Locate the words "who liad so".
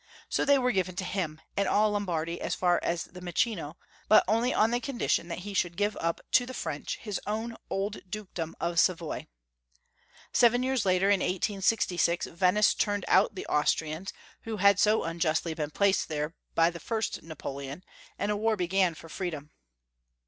14.41-15.03